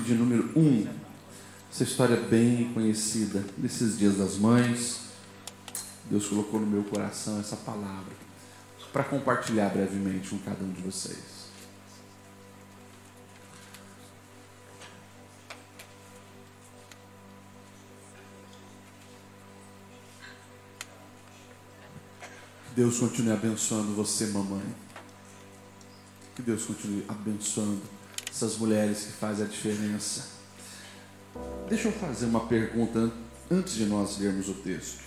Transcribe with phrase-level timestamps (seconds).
[0.00, 0.86] de número 1.
[1.70, 3.44] Essa história é bem conhecida.
[3.58, 5.00] Nesses dias das mães,
[6.10, 8.12] Deus colocou no meu coração essa palavra
[8.92, 11.42] para compartilhar brevemente com cada um de vocês.
[22.76, 24.62] Deus continue abençoando você, mamãe.
[26.34, 27.82] Que Deus continue abençoando
[28.32, 30.24] essas mulheres que fazem a diferença.
[31.68, 33.12] Deixa eu fazer uma pergunta
[33.50, 35.02] antes de nós lermos o texto.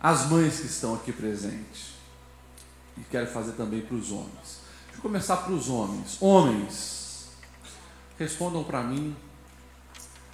[0.00, 1.92] As mães que estão aqui presentes,
[2.96, 4.60] e quero fazer também para os homens.
[4.86, 6.20] Deixa eu começar para os homens.
[6.20, 7.28] Homens,
[8.18, 9.14] respondam para mim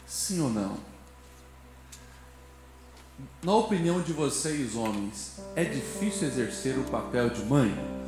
[0.06, 0.78] sim ou não.
[3.42, 8.03] Na opinião de vocês, homens, é difícil exercer o papel de mãe?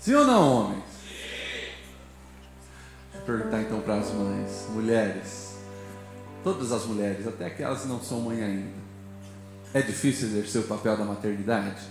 [0.00, 0.84] Sim ou não, homens?
[3.14, 5.56] Eu perguntar então para as mães, mulheres,
[6.42, 8.80] todas as mulheres, até aquelas que não são mãe ainda.
[9.72, 11.82] É difícil exercer o papel da maternidade?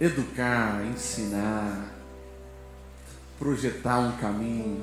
[0.00, 1.92] Educar, ensinar,
[3.38, 4.82] projetar um caminho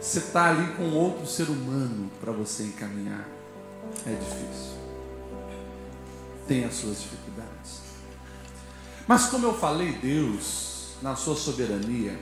[0.00, 3.26] você está ali com outro ser humano para você encaminhar.
[4.06, 4.83] É difícil.
[6.46, 7.80] Tem as suas dificuldades.
[9.06, 12.18] Mas como eu falei, Deus, na sua soberania,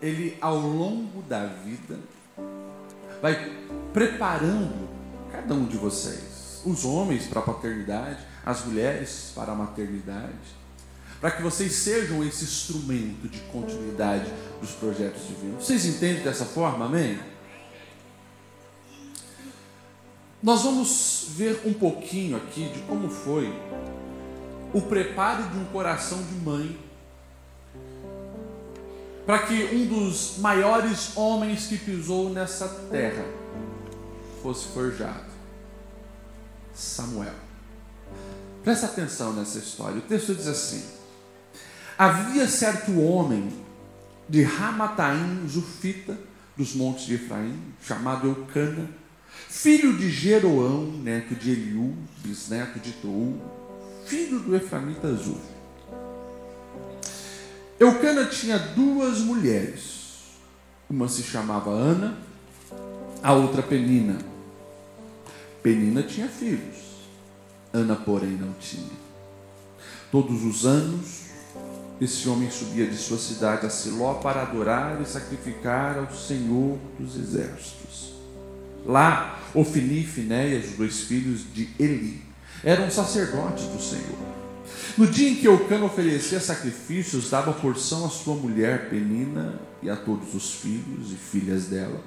[0.00, 1.98] Ele ao longo da vida
[3.20, 3.52] vai
[3.92, 4.88] preparando
[5.30, 10.60] cada um de vocês, os homens para a paternidade, as mulheres para a maternidade,
[11.20, 15.64] para que vocês sejam esse instrumento de continuidade dos projetos divinos.
[15.64, 17.18] Vocês entendem dessa forma, amém?
[20.42, 23.52] Nós vamos ver um pouquinho aqui de como foi
[24.72, 26.78] o preparo de um coração de mãe
[29.26, 33.24] para que um dos maiores homens que pisou nessa terra
[34.42, 35.30] fosse forjado
[36.74, 37.34] Samuel.
[38.64, 39.98] Presta atenção nessa história.
[39.98, 40.82] O texto diz assim:
[41.98, 43.52] Havia certo homem
[44.28, 46.18] de Ramataim, Zufita,
[46.56, 48.88] dos montes de Efraim, chamado Eucana,
[49.48, 53.36] filho de Jeroão, neto de Eliú, bisneto de Tou,
[54.06, 55.40] filho do Eframita Zuf.
[57.78, 60.36] Eucana tinha duas mulheres,
[60.88, 62.18] uma se chamava Ana,
[63.22, 64.18] a outra Penina.
[65.62, 66.76] Penina tinha filhos,
[67.72, 69.00] Ana, porém, não tinha.
[70.10, 71.26] Todos os anos,
[72.00, 77.16] esse homem subia de sua cidade a Siló para adorar e sacrificar ao Senhor dos
[77.16, 78.19] exércitos.
[78.86, 82.22] Lá, Ofni e Finéias, os dois filhos de Eli,
[82.64, 84.30] eram sacerdotes do Senhor.
[84.96, 89.96] No dia em que Eucana oferecia sacrifícios, dava porção à sua mulher Penina e a
[89.96, 92.00] todos os filhos e filhas dela.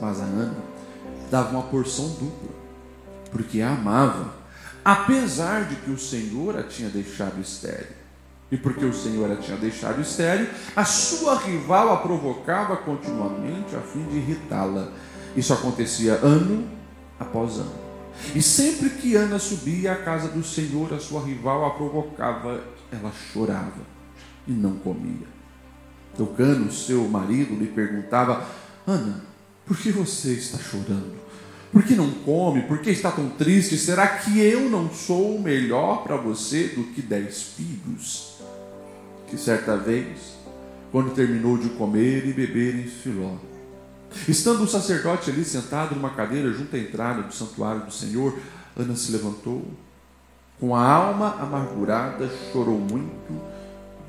[0.00, 0.56] Mas a Ana
[1.30, 2.50] dava uma porção dupla,
[3.30, 4.34] porque a amava,
[4.84, 7.98] apesar de que o Senhor a tinha deixado estéril.
[8.50, 13.80] E porque o Senhor a tinha deixado estéril, a sua rival a provocava continuamente a
[13.80, 14.90] fim de irritá-la.
[15.36, 16.68] Isso acontecia ano
[17.18, 17.88] após ano.
[18.34, 23.12] E sempre que Ana subia à casa do Senhor, a sua rival a provocava, ela
[23.32, 23.80] chorava
[24.46, 25.26] e não comia.
[26.16, 28.44] Tocando seu marido lhe perguntava:
[28.86, 29.22] Ana,
[29.64, 31.16] por que você está chorando?
[31.70, 32.62] Por que não come?
[32.62, 33.76] Por que está tão triste?
[33.76, 38.38] Será que eu não sou melhor para você do que dez filhos?
[39.28, 40.38] que certa vez,
[40.90, 43.36] quando terminou de comer e beber em Filó,
[44.26, 48.38] estando o sacerdote ali sentado numa cadeira junto à entrada do santuário do Senhor,
[48.76, 49.66] Ana se levantou,
[50.60, 53.40] com a alma amargurada, chorou muito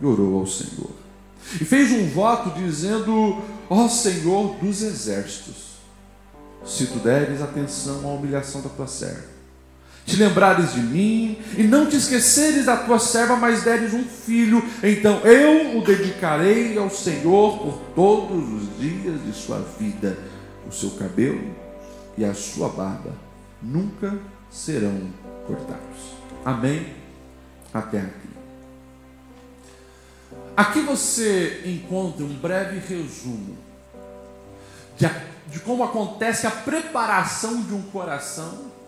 [0.01, 0.91] e orou ao Senhor.
[1.59, 5.77] E fez um voto dizendo: Ó Senhor dos exércitos,
[6.65, 9.38] se tu deres atenção à humilhação da tua serva,
[10.09, 14.63] te lembrares de mim e não te esqueceres da tua serva, mas deres um filho,
[14.81, 20.17] então eu o dedicarei ao Senhor por todos os dias de sua vida.
[20.67, 21.55] O seu cabelo
[22.17, 23.11] e a sua barba
[23.61, 24.17] nunca
[24.49, 25.09] serão
[25.47, 26.13] cortados.
[26.43, 26.93] Amém?
[27.73, 28.29] Até aqui.
[30.55, 33.57] Aqui você encontra um breve resumo
[34.97, 35.09] de,
[35.47, 38.78] de como acontece a preparação de um coração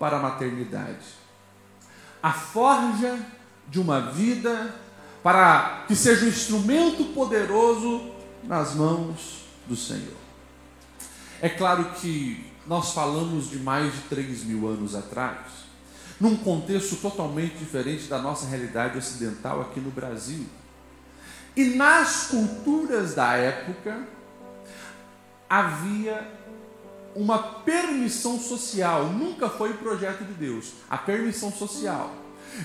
[0.00, 1.20] para a maternidade.
[2.22, 3.20] A forja
[3.68, 4.74] de uma vida
[5.22, 8.10] para que seja um instrumento poderoso
[8.42, 10.16] nas mãos do Senhor.
[11.42, 15.38] É claro que nós falamos de mais de 3 mil anos atrás,
[16.18, 20.46] num contexto totalmente diferente da nossa realidade ocidental aqui no Brasil.
[21.54, 24.06] E nas culturas da época,
[25.48, 26.26] havia
[27.14, 32.14] uma permissão social, nunca foi o projeto de Deus, a permissão social,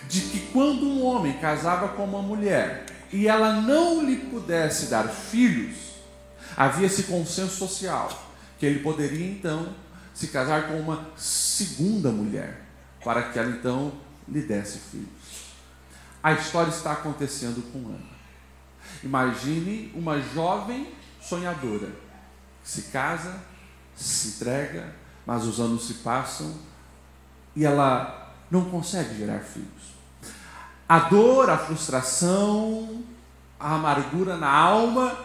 [0.08, 5.08] de que quando um homem casava com uma mulher e ela não lhe pudesse dar
[5.08, 5.76] filhos,
[6.56, 8.10] havia esse consenso social,
[8.60, 9.74] que ele poderia então
[10.14, 12.62] se casar com uma segunda mulher,
[13.04, 13.92] para que ela então
[14.28, 15.10] lhe desse filhos.
[16.24, 18.16] A história está acontecendo com Ana.
[19.04, 20.92] Imagine uma jovem
[21.22, 21.90] sonhadora
[22.64, 23.40] que se casa,
[24.04, 24.94] se entrega,
[25.26, 26.54] mas os anos se passam
[27.56, 29.96] e ela não consegue gerar filhos.
[30.88, 33.04] A dor, a frustração,
[33.60, 35.18] a amargura na alma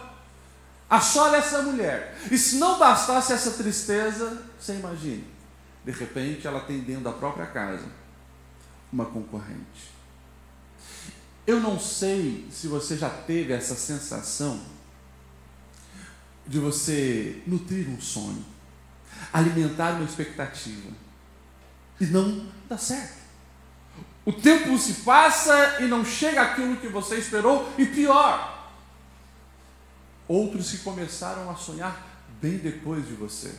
[0.89, 2.17] assola essa mulher.
[2.31, 5.27] E se não bastasse essa tristeza, você imagine,
[5.85, 7.85] de repente ela tem dentro da própria casa
[8.91, 9.91] uma concorrente.
[11.45, 14.59] Eu não sei se você já teve essa sensação
[16.45, 18.43] de você nutrir um sonho,
[19.31, 20.89] alimentar uma expectativa
[21.99, 23.21] e não dá certo.
[24.25, 28.61] O tempo se passa e não chega aquilo que você esperou, e pior,
[30.31, 33.53] Outros que começaram a sonhar bem depois de você.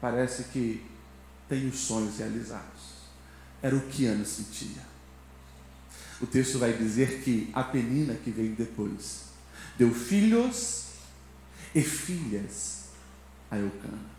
[0.00, 0.86] Parece que
[1.48, 2.94] tem os sonhos realizados.
[3.60, 4.82] Era o que Ana sentia.
[6.20, 9.24] O texto vai dizer que a Penina que veio depois
[9.76, 10.84] deu filhos
[11.74, 12.73] e filhas
[13.50, 14.14] a Eucana.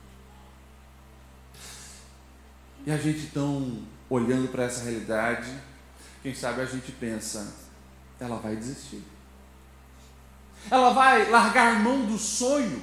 [2.86, 5.52] E a gente então, olhando para essa realidade,
[6.22, 7.56] quem sabe a gente pensa,
[8.20, 9.04] ela vai desistir
[10.70, 12.82] ela vai largar mão do sonho,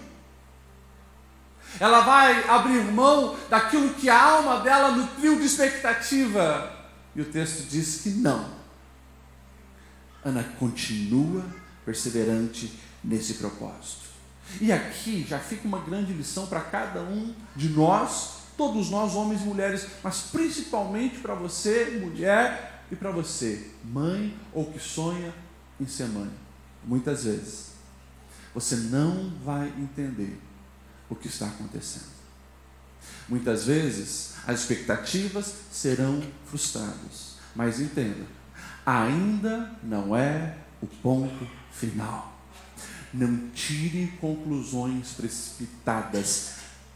[1.81, 6.81] ela vai abrir mão daquilo que a alma dela nutriu de expectativa.
[7.15, 8.51] E o texto diz que não.
[10.25, 11.45] Ana continua
[11.85, 14.12] perseverante nesse propósito.
[14.61, 19.43] E aqui já fica uma grande lição para cada um de nós, todos nós, homens
[19.43, 25.33] e mulheres, mas principalmente para você, mulher, e para você, mãe ou que sonha
[25.81, 26.31] em ser mãe.
[26.85, 27.73] Muitas vezes
[28.55, 30.39] você não vai entender
[31.09, 32.13] o que está acontecendo.
[33.27, 38.27] Muitas vezes as expectativas serão frustradas, mas entenda,
[38.85, 42.32] ainda não é o ponto final.
[43.13, 46.53] Não tire conclusões precipitadas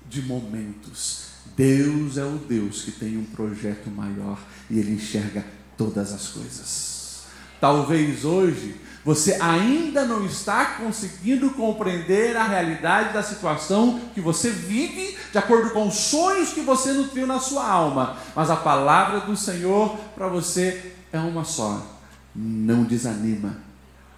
[0.08, 1.26] de momentos.
[1.56, 4.38] Deus é o Deus que tem um projeto maior
[4.70, 5.44] e ele enxerga
[5.76, 7.24] todas as coisas.
[7.60, 15.16] Talvez hoje você ainda não está conseguindo compreender a realidade da situação que você vive
[15.30, 18.16] de acordo com os sonhos que você nutriu na sua alma.
[18.34, 21.86] Mas a palavra do Senhor para você é uma só.
[22.34, 23.58] Não desanima.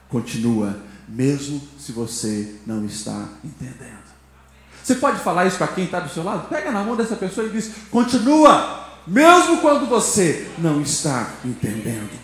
[0.09, 4.09] Continua, mesmo se você não está entendendo.
[4.83, 6.49] Você pode falar isso para quem está do seu lado?
[6.49, 12.19] Pega na mão dessa pessoa e diz: continua, mesmo quando você não está entendendo.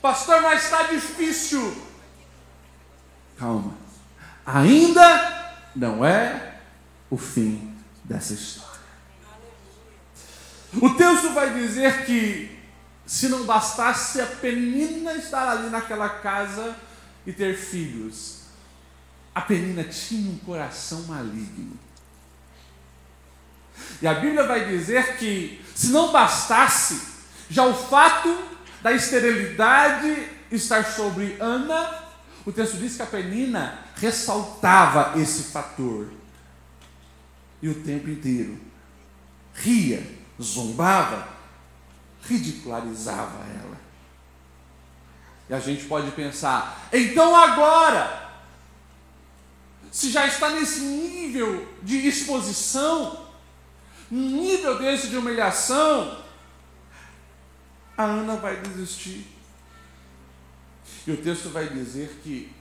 [0.00, 1.76] Pastor, mas está difícil.
[3.36, 3.74] Calma.
[4.46, 6.54] Ainda não é
[7.10, 8.68] o fim dessa história.
[10.80, 12.57] O texto vai dizer que
[13.08, 16.76] se não bastasse a penina estar ali naquela casa
[17.26, 18.40] e ter filhos,
[19.34, 21.72] a penina tinha um coração maligno.
[24.02, 27.00] E a Bíblia vai dizer que se não bastasse
[27.48, 28.44] já o fato
[28.82, 32.04] da esterilidade estar sobre Ana,
[32.44, 36.08] o texto diz que a Penina ressaltava esse fator.
[37.62, 38.60] E o tempo inteiro
[39.54, 40.06] ria,
[40.40, 41.37] zombava,
[42.22, 43.78] ridicularizava ela.
[45.48, 48.28] E a gente pode pensar, então agora,
[49.90, 53.26] se já está nesse nível de exposição,
[54.10, 56.22] nível desse de humilhação,
[57.96, 59.26] a Ana vai desistir.
[61.06, 62.52] E o texto vai dizer que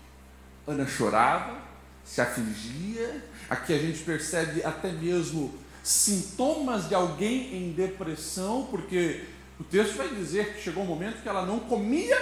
[0.65, 1.57] Ana chorava,
[2.03, 3.23] se afligia.
[3.49, 9.25] Aqui a gente percebe até mesmo sintomas de alguém em depressão, porque
[9.59, 12.17] o texto vai dizer que chegou um momento que ela não comia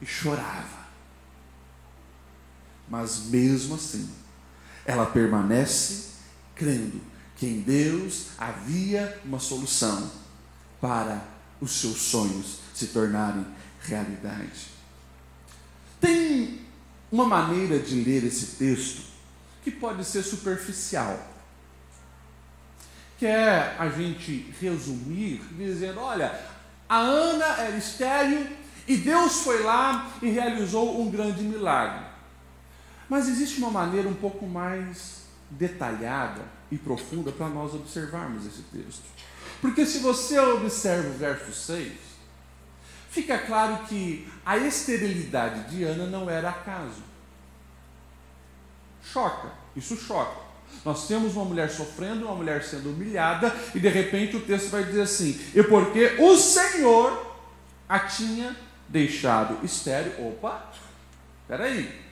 [0.00, 0.86] e chorava.
[2.88, 4.08] Mas mesmo assim,
[4.84, 6.12] ela permanece
[6.54, 7.00] crendo
[7.34, 10.10] que em Deus havia uma solução
[10.80, 11.22] para
[11.60, 13.46] os seus sonhos se tornarem
[13.80, 14.68] realidade.
[16.00, 16.60] Tem
[17.10, 19.02] uma maneira de ler esse texto
[19.62, 21.35] que pode ser superficial.
[23.18, 26.38] Quer a gente resumir dizendo: olha,
[26.88, 28.46] a Ana era estéril
[28.86, 32.04] e Deus foi lá e realizou um grande milagre.
[33.08, 39.04] Mas existe uma maneira um pouco mais detalhada e profunda para nós observarmos esse texto.
[39.60, 41.92] Porque se você observa o verso 6,
[43.10, 47.02] fica claro que a esterilidade de Ana não era acaso.
[49.02, 50.45] Choca, isso choca.
[50.86, 54.84] Nós temos uma mulher sofrendo, uma mulher sendo humilhada, e de repente o texto vai
[54.84, 57.36] dizer assim: e porque o Senhor
[57.88, 58.56] a tinha
[58.88, 60.28] deixado estéreo.
[60.28, 60.72] Opa,
[61.48, 62.06] peraí.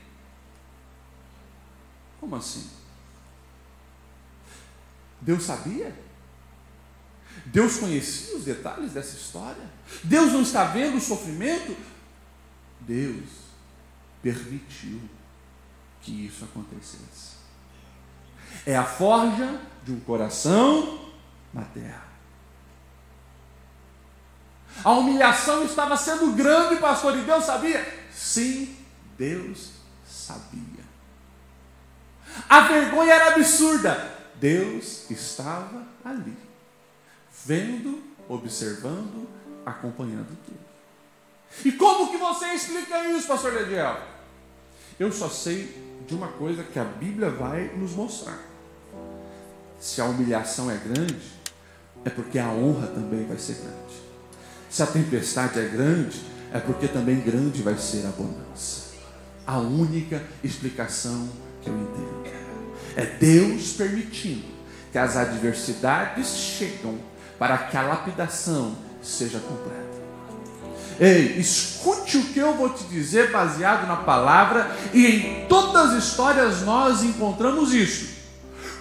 [2.19, 2.69] Como assim?
[5.21, 5.95] Deus sabia?
[7.47, 9.71] Deus conhecia os detalhes dessa história?
[10.03, 11.77] Deus não está vendo o sofrimento?
[12.81, 13.23] Deus
[14.21, 15.01] permitiu
[16.03, 17.34] que isso acontecesse.
[18.67, 21.01] É a forja de um coração
[21.53, 22.05] na terra.
[24.83, 28.07] A humilhação estava sendo grande, pastor, e Deus sabia?
[28.13, 28.77] Sim,
[29.17, 29.71] Deus
[30.05, 30.85] sabia.
[32.49, 34.13] A vergonha era absurda.
[34.37, 36.37] Deus estava ali,
[37.45, 39.29] vendo, observando,
[39.65, 40.65] acompanhando tudo.
[41.65, 43.97] E como que você explica isso, pastor Lediel?
[44.99, 48.54] Eu só sei de uma coisa que a Bíblia vai nos mostrar.
[49.85, 51.21] Se a humilhação é grande,
[52.07, 53.95] é porque a honra também vai ser grande.
[54.71, 56.23] Se a tempestade é grande,
[56.55, 58.95] é porque também grande vai ser a bonança.
[59.47, 61.29] A única explicação
[61.61, 62.25] que eu entendo
[62.97, 64.47] é Deus permitindo
[64.91, 66.99] que as adversidades chegam
[67.39, 70.03] para que a lapidação seja completa.
[70.99, 76.05] Ei, escute o que eu vou te dizer baseado na palavra, e em todas as
[76.05, 78.14] histórias nós encontramos isso.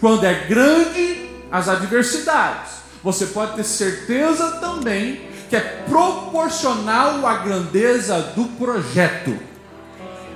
[0.03, 8.19] Quando é grande as adversidades, você pode ter certeza também que é proporcional à grandeza
[8.35, 9.33] do projeto.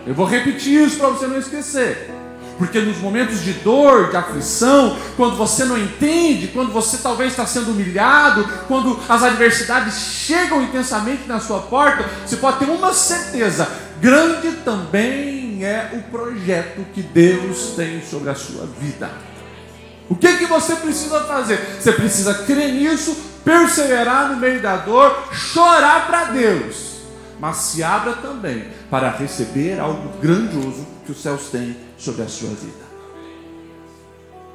[0.06, 2.10] Eu vou repetir isso para você não esquecer.
[2.58, 7.46] Porque nos momentos de dor, de aflição, quando você não entende, quando você talvez está
[7.46, 13.68] sendo humilhado, quando as adversidades chegam intensamente na sua porta, você pode ter uma certeza:
[14.00, 19.10] grande também é o projeto que Deus tem sobre a sua vida.
[20.10, 21.58] O que, que você precisa fazer?
[21.80, 27.02] Você precisa crer nisso, perseverar no meio da dor, chorar para Deus,
[27.40, 32.50] mas se abra também para receber algo grandioso que os céus têm sobre a sua
[32.50, 32.88] vida.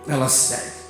[0.07, 0.83] Ela segue.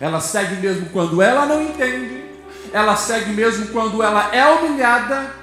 [0.00, 2.24] Ela segue mesmo quando ela não entende.
[2.72, 5.34] Ela segue mesmo quando ela é humilhada.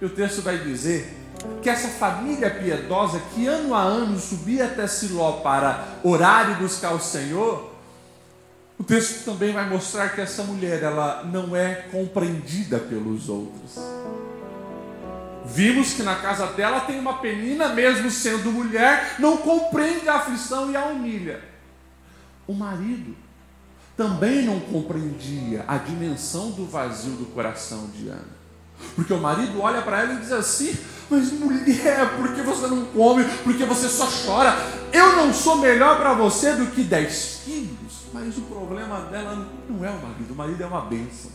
[0.00, 1.25] E o texto vai dizer
[1.62, 6.92] que essa família piedosa que ano a ano subia até Siló para orar e buscar
[6.92, 7.72] o Senhor,
[8.78, 13.78] o texto também vai mostrar que essa mulher ela não é compreendida pelos outros.
[15.46, 20.70] Vimos que na casa dela tem uma penina, mesmo sendo mulher, não compreende a aflição
[20.70, 21.40] e a humilha.
[22.46, 23.16] O marido
[23.96, 28.36] também não compreendia a dimensão do vazio do coração de Ana.
[28.94, 30.76] Porque o marido olha para ela e diz assim:
[31.10, 33.24] Mas mulher, por que você não come?
[33.24, 34.56] Por que você só chora?
[34.92, 38.06] Eu não sou melhor para você do que dez filhos.
[38.12, 41.30] Mas o problema dela não é o marido, o marido é uma bênção.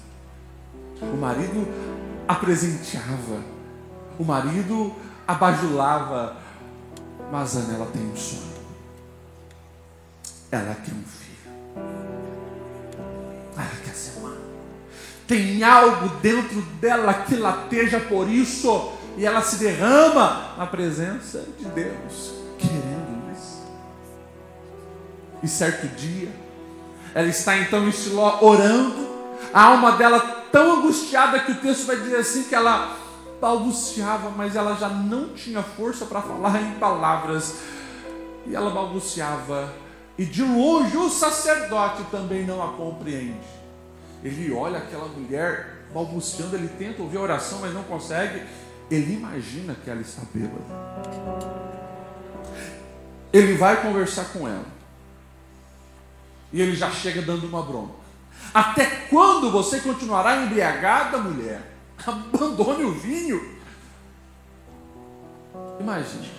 [1.02, 1.68] O marido
[2.28, 3.42] a presenteava
[4.22, 4.94] o marido
[5.28, 6.38] abajulava,
[7.32, 8.52] mas Ana ela tem um sonho.
[10.52, 11.54] Ela quer um filho.
[13.58, 14.38] Ela quer ser mãe.
[15.28, 18.92] Tem algo dentro dela que lateja por isso.
[19.18, 23.64] E ela se derrama na presença de Deus, querendo isso.
[25.44, 26.30] E certo dia,
[27.14, 29.10] ela está então em Siló orando,
[29.54, 30.20] a alma dela
[30.52, 32.98] tão angustiada que o texto vai dizer assim que ela
[33.40, 37.56] balbuciava, mas ela já não tinha força para falar em palavras.
[38.46, 39.74] E ela balbuciava,
[40.18, 43.62] e de longe o sacerdote também não a compreende.
[44.24, 48.44] Ele olha aquela mulher balbuciando, ele tenta ouvir a oração, mas não consegue.
[48.92, 50.66] Ele imagina que ela está bêbada.
[53.32, 54.66] Ele vai conversar com ela.
[56.52, 57.94] E ele já chega dando uma bronca.
[58.54, 61.62] Até quando você continuará embriagada, mulher?
[62.06, 63.62] Abandone o vinho.
[65.80, 66.30] Imagine,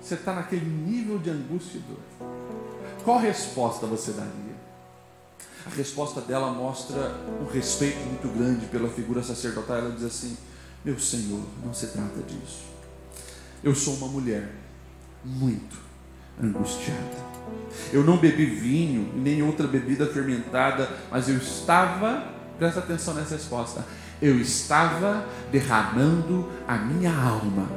[0.00, 2.00] você está naquele nível de angústia e dor.
[3.04, 4.52] Qual resposta você daria?
[5.66, 9.76] A resposta dela mostra um respeito muito grande pela figura sacerdotal.
[9.76, 10.36] Ela diz assim:
[10.84, 12.64] Meu Senhor, não se trata disso.
[13.62, 14.50] Eu sou uma mulher
[15.24, 15.76] muito
[16.42, 17.32] angustiada.
[17.92, 22.24] Eu não bebi vinho nem outra bebida fermentada, mas eu estava,
[22.58, 23.84] presta atenção nessa resposta,
[24.20, 27.68] eu estava derramando a minha alma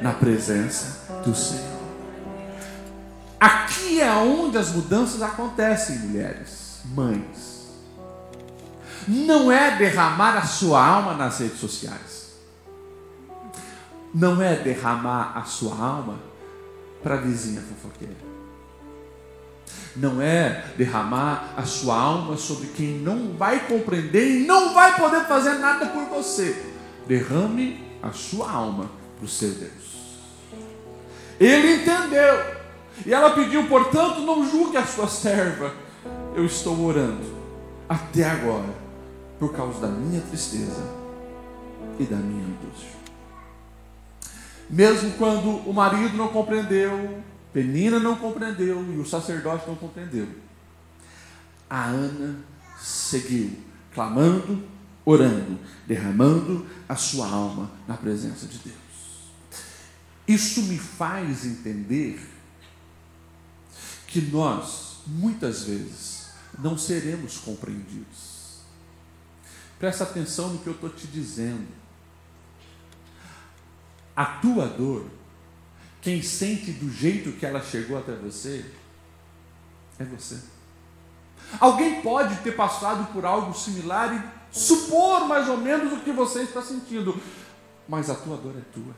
[0.00, 1.74] na presença do Senhor.
[3.38, 7.68] Aqui é onde as mudanças acontecem, mulheres, mães.
[9.06, 12.23] Não é derramar a sua alma nas redes sociais.
[14.14, 16.18] Não é derramar a sua alma
[17.02, 18.34] para a vizinha fofoqueira
[19.96, 25.24] não é derramar a sua alma sobre quem não vai compreender e não vai poder
[25.26, 26.64] fazer nada por você.
[27.06, 30.18] Derrame a sua alma para o seu Deus.
[31.38, 32.64] Ele entendeu.
[33.06, 35.72] E ela pediu, portanto, não julgue a sua serva.
[36.34, 37.34] Eu estou orando
[37.88, 38.74] até agora
[39.38, 40.82] por causa da minha tristeza
[41.98, 42.93] e da minha angústia.
[44.68, 50.28] Mesmo quando o marido não compreendeu, Penina não compreendeu e o sacerdote não compreendeu.
[51.68, 52.36] A Ana
[52.80, 53.58] seguiu,
[53.92, 54.62] clamando,
[55.04, 58.74] orando, derramando a sua alma na presença de Deus.
[60.26, 62.20] Isso me faz entender
[64.06, 68.60] que nós, muitas vezes, não seremos compreendidos.
[69.78, 71.66] Presta atenção no que eu estou te dizendo.
[74.16, 75.06] A tua dor
[76.04, 78.62] quem sente do jeito que ela chegou até você
[79.98, 80.38] é você.
[81.58, 86.42] Alguém pode ter passado por algo similar e supor mais ou menos o que você
[86.42, 87.18] está sentindo,
[87.88, 88.94] mas a tua dor é tua.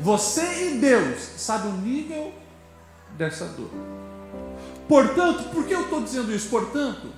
[0.00, 2.34] Você e Deus sabe o nível
[3.16, 3.70] dessa dor.
[4.86, 6.50] Portanto, por que eu estou dizendo isso?
[6.50, 7.10] Portanto,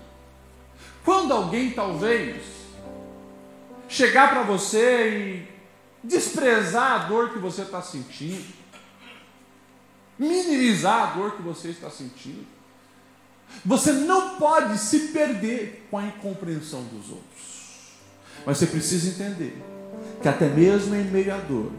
[1.04, 2.44] quando alguém talvez
[3.88, 5.57] chegar para você e
[6.02, 8.46] desprezar a dor que você está sentindo,
[10.18, 12.46] minimizar a dor que você está sentindo.
[13.64, 17.58] Você não pode se perder com a incompreensão dos outros.
[18.44, 19.62] Mas você precisa entender
[20.20, 21.72] que até mesmo em meio à dor,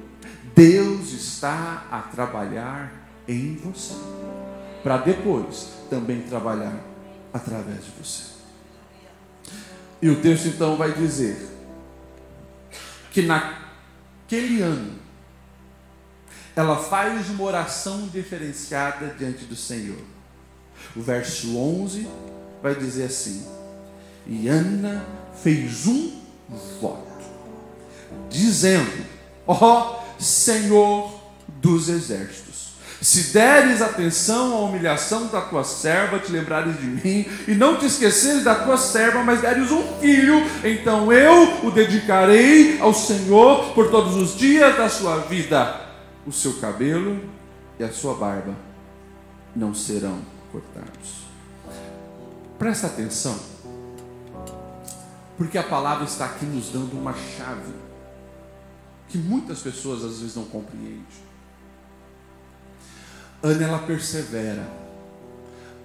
[0.55, 2.91] Deus está a trabalhar
[3.27, 3.93] em você,
[4.81, 6.79] para depois também trabalhar
[7.33, 8.23] através de você.
[10.01, 11.49] E o texto então vai dizer
[13.11, 13.58] que na
[14.29, 14.93] aquele ano,
[16.55, 19.97] ela faz uma oração diferenciada diante do Senhor.
[20.95, 22.07] O verso 11
[22.61, 23.43] vai dizer assim:
[24.27, 25.03] E Ana
[25.41, 26.21] fez um
[26.79, 27.25] voto,
[28.29, 29.03] dizendo:
[29.47, 32.68] Ó oh, Senhor dos exércitos
[33.01, 37.85] se deres atenção à humilhação da tua serva, te lembrares de mim, e não te
[37.85, 43.89] esqueceres da tua serva, mas deres um filho, então eu o dedicarei ao Senhor por
[43.89, 45.87] todos os dias da sua vida.
[46.27, 47.21] O seu cabelo
[47.79, 48.53] e a sua barba
[49.55, 50.19] não serão
[50.51, 51.29] cortados.
[52.57, 53.39] Presta atenção,
[55.37, 57.73] porque a palavra está aqui nos dando uma chave
[59.07, 61.28] que muitas pessoas às vezes não compreendem.
[63.41, 64.67] Ana ela persevera.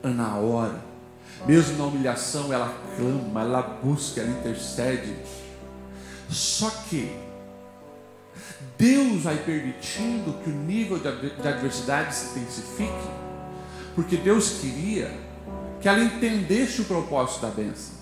[0.02, 0.80] Ana ora.
[1.46, 5.14] Mesmo na humilhação, ela clama, ela busca, ela intercede.
[6.28, 7.16] Só que
[8.78, 13.10] Deus vai permitindo que o nível de adversidade se intensifique,
[13.94, 15.10] porque Deus queria
[15.80, 17.94] que ela entendesse o propósito da bênção.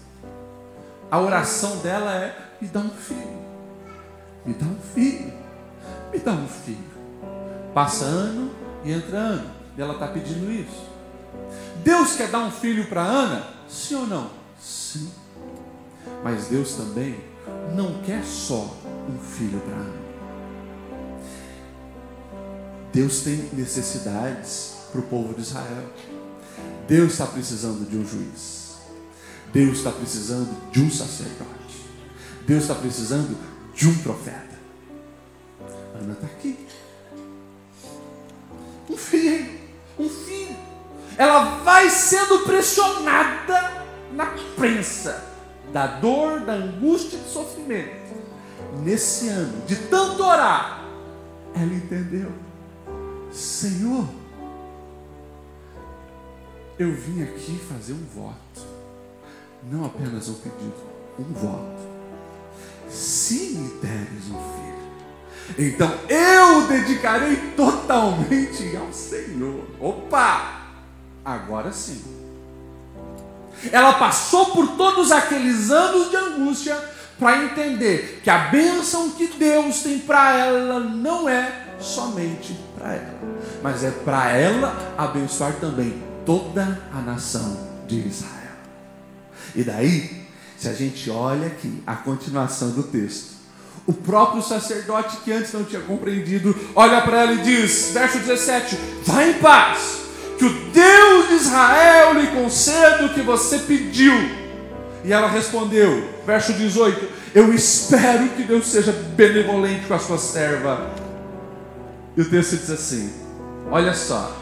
[1.10, 3.38] A oração dela é: me dá um filho,
[4.46, 5.32] me dá um filho,
[6.12, 6.92] me dá um filho.
[7.74, 8.50] Passa ano,
[8.84, 9.54] e entra Ana.
[9.76, 10.90] E ela está pedindo isso.
[11.82, 13.46] Deus quer dar um filho para Ana?
[13.68, 14.30] Sim ou não?
[14.60, 15.10] Sim.
[16.22, 17.18] Mas Deus também
[17.74, 18.76] não quer só
[19.08, 20.02] um filho para Ana.
[22.92, 25.88] Deus tem necessidades para o povo de Israel.
[26.86, 28.76] Deus está precisando de um juiz.
[29.52, 31.86] Deus está precisando de um sacerdote.
[32.46, 33.36] Deus está precisando
[33.74, 34.58] de um profeta.
[35.94, 36.66] Ana está aqui.
[39.10, 39.58] Filho,
[39.98, 40.56] um filho.
[41.18, 45.32] Ela vai sendo pressionada na prensa
[45.72, 48.12] da dor, da angústia e do sofrimento.
[48.82, 50.84] Nesse ano, de tanto orar,
[51.54, 52.32] ela entendeu:
[53.30, 54.06] Senhor,
[56.78, 58.66] eu vim aqui fazer um voto,
[59.70, 60.74] não apenas um pedido,
[61.18, 61.92] um voto.
[62.88, 64.71] Se me deres um filho,
[65.59, 69.64] então eu dedicarei totalmente ao Senhor.
[69.81, 70.62] Opa!
[71.24, 72.02] Agora sim.
[73.70, 76.76] Ela passou por todos aqueles anos de angústia
[77.18, 83.20] para entender que a bênção que Deus tem para ela não é somente para ela.
[83.62, 88.33] mas é para ela abençoar também toda a nação de Israel.
[89.55, 90.26] E daí,
[90.57, 93.31] se a gente olha aqui a continuação do texto,
[93.86, 98.78] o próprio sacerdote que antes não tinha compreendido, olha para ela e diz, verso 17:
[99.04, 100.02] Vá em paz,
[100.38, 104.14] que o Deus de Israel lhe conceda o que você pediu.
[105.04, 110.90] E ela respondeu, verso 18: Eu espero que Deus seja benevolente com a sua serva.
[112.16, 113.12] E o texto diz assim:
[113.70, 114.36] Olha só,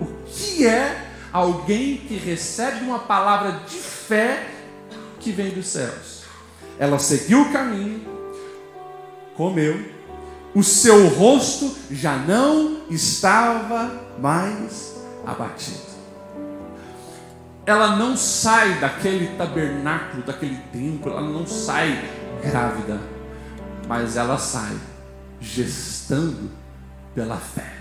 [0.00, 4.46] o que é alguém que recebe uma palavra de fé
[5.18, 6.20] que vem dos céus?
[6.78, 8.09] Ela seguiu o caminho,
[9.40, 9.82] comeu,
[10.54, 15.80] o seu rosto já não estava mais abatido.
[17.64, 22.04] Ela não sai daquele tabernáculo, daquele templo, ela não sai
[22.42, 23.00] grávida,
[23.88, 24.76] mas ela sai
[25.40, 26.50] gestando
[27.14, 27.72] pela fé.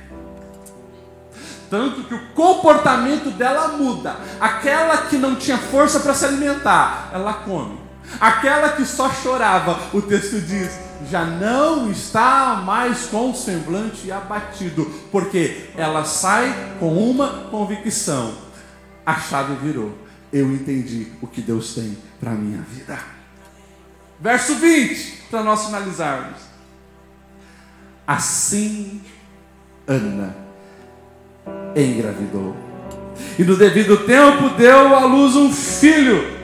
[1.69, 4.15] Tanto que o comportamento dela muda.
[4.39, 7.78] Aquela que não tinha força para se alimentar, ela come.
[8.17, 14.86] Aquela que só chorava, o texto diz, já não está mais com o semblante abatido,
[15.12, 18.34] porque ela sai com uma convicção:
[19.06, 19.98] a chave virou.
[20.32, 23.00] Eu entendi o que Deus tem para a minha vida.
[24.20, 26.38] Verso 20, para nós finalizarmos.
[28.06, 29.02] Assim,
[29.88, 30.36] Ana
[31.76, 32.56] engravidou.
[33.38, 36.38] E no devido tempo deu à luz um filho.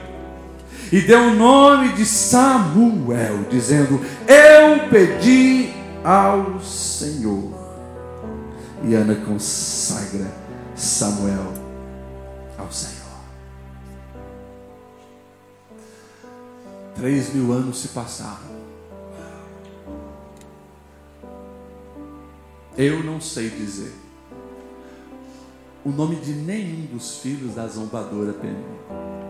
[0.91, 7.53] E deu o nome de Samuel, dizendo: Eu pedi ao Senhor.
[8.83, 10.31] E Ana consagra
[10.75, 11.53] Samuel
[12.57, 12.95] ao Senhor.
[16.95, 18.55] Três mil anos se passaram.
[22.77, 23.93] Eu não sei dizer
[25.85, 29.24] o nome de nenhum dos filhos da zombadora Penina.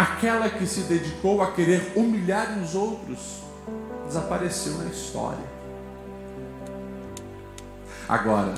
[0.00, 3.42] Aquela que se dedicou a querer humilhar os outros
[4.06, 5.44] desapareceu na história.
[8.08, 8.54] Agora,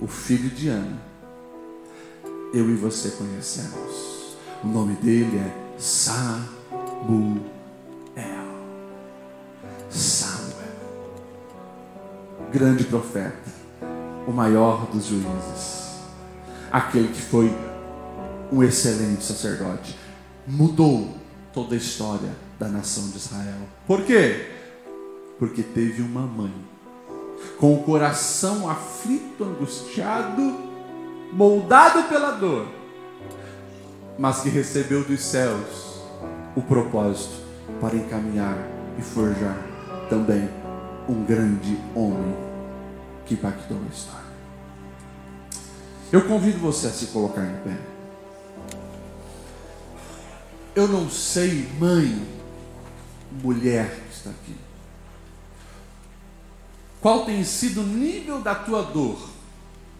[0.00, 1.00] o filho de Ana,
[2.52, 4.36] eu e você conhecemos.
[4.64, 6.50] O nome dele é Samuel.
[9.88, 10.74] Samuel,
[12.52, 13.48] grande profeta
[14.26, 16.00] o maior dos juízes,
[16.72, 17.48] aquele que foi
[18.50, 19.96] um excelente sacerdote,
[20.46, 21.14] mudou
[21.52, 23.60] toda a história da nação de Israel.
[23.86, 24.46] Por quê?
[25.38, 26.52] Porque teve uma mãe
[27.58, 30.56] com o coração aflito, angustiado,
[31.32, 32.68] moldado pela dor,
[34.18, 36.00] mas que recebeu dos céus
[36.54, 37.34] o propósito
[37.80, 38.58] para encaminhar
[38.98, 39.56] e forjar
[40.10, 40.48] também
[41.08, 42.36] um grande homem
[43.24, 44.20] que impactou a história.
[46.12, 47.76] Eu convido você a se colocar em pé.
[50.80, 52.26] Eu não sei, mãe,
[53.42, 54.56] mulher que está aqui,
[57.02, 59.28] qual tem sido o nível da tua dor,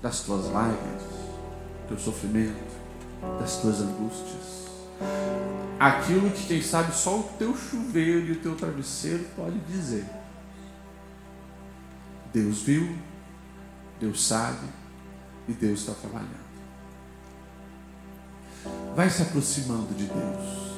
[0.00, 2.74] das tuas lágrimas, do teu sofrimento,
[3.38, 4.70] das tuas angústias.
[5.78, 10.06] Aquilo que, quem sabe, só o teu chuveiro e o teu travesseiro pode dizer.
[12.32, 12.96] Deus viu,
[14.00, 14.66] Deus sabe
[15.46, 16.40] e Deus está trabalhando.
[18.96, 20.69] Vai se aproximando de Deus.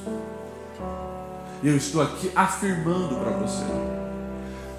[1.62, 3.64] E eu estou aqui afirmando para você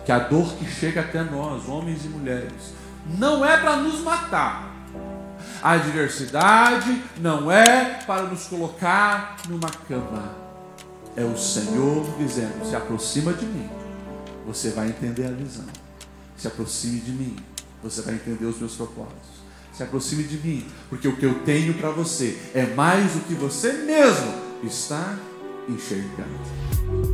[0.06, 2.74] que a dor que chega até nós, homens e mulheres,
[3.18, 4.74] não é para nos matar.
[5.62, 10.36] A adversidade não é para nos colocar numa cama.
[11.16, 13.70] É o Senhor dizendo: se aproxima de mim,
[14.46, 15.66] você vai entender a visão.
[16.36, 17.36] Se aproxime de mim,
[17.82, 19.44] você vai entender os meus propósitos.
[19.72, 23.34] Se aproxime de mim, porque o que eu tenho para você é mais do que
[23.34, 25.18] você mesmo está
[25.68, 27.13] enxergando.